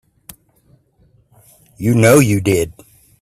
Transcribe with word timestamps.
You 1.77 1.93
know 1.93 2.17
you 2.17 2.41
did. 2.41 2.73